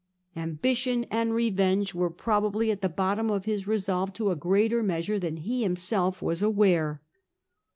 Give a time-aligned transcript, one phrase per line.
[0.35, 5.19] Ambition and revenge were probably at the bottom of his resolve to a greater measure
[5.19, 6.99] than he himself was aware.